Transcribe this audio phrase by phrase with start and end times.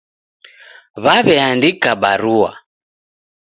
[1.03, 2.51] Waw'eandika barua